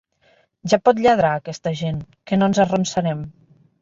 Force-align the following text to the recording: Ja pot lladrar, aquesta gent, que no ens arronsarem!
Ja 0.71 0.77
pot 0.87 1.01
lladrar, 1.03 1.33
aquesta 1.41 1.73
gent, 1.83 1.99
que 2.31 2.41
no 2.41 2.49
ens 2.53 2.63
arronsarem! 2.65 3.23